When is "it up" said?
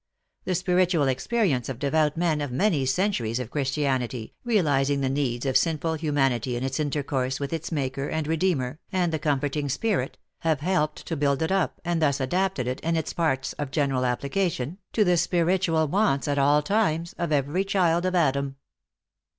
11.43-11.79